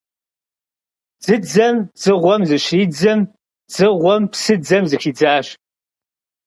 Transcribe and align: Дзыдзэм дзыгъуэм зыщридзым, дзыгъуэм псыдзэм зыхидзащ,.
Дзыдзэм 1.21 1.75
дзыгъуэм 1.95 2.41
зыщридзым, 2.49 3.19
дзыгъуэм 3.69 4.23
псыдзэм 4.31 4.83
зыхидзащ,. 4.91 5.47